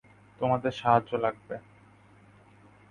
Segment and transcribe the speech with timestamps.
[0.41, 1.55] তোমাদের সাহায্য লাগবে।